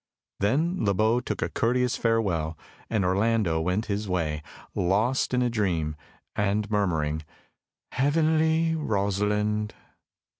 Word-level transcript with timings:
Then 0.39 0.83
Le 0.83 0.95
Beau 0.95 1.19
took 1.19 1.43
a 1.43 1.49
courteous 1.49 1.95
farewell, 1.95 2.57
and 2.89 3.05
Orlando 3.05 3.61
went 3.61 3.85
his 3.85 4.09
way, 4.09 4.41
lost 4.73 5.31
in 5.31 5.43
a 5.43 5.47
dream, 5.51 5.95
and 6.35 6.71
murmuring 6.71 7.21
"Heavenly 7.91 8.73
Rosalind!" 8.73 9.75